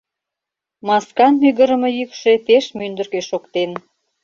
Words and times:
Маскан 0.87 1.33
мӱгырымӧ 1.41 1.89
йӱкшӧ 1.97 2.31
пеш 2.47 2.65
мӱндыркӧ 2.77 3.19
шоктен. 3.29 3.71